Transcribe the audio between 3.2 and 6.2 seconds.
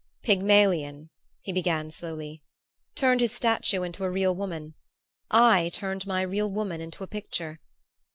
his statue into a real woman; I turned